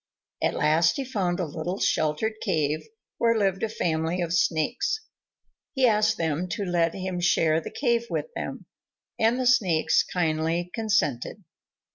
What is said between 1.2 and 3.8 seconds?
a little sheltered cave, where lived a